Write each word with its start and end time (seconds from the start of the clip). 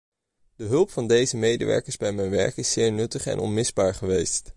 De 0.55 0.63
hulp 0.63 0.89
van 0.91 1.07
deze 1.07 1.37
medewerkers 1.37 1.97
bij 1.97 2.11
mijn 2.13 2.29
werk 2.29 2.57
is 2.57 2.71
zeer 2.71 2.91
nuttig 2.91 3.25
en 3.25 3.39
onmisbaar 3.39 3.95
geweest. 3.95 4.49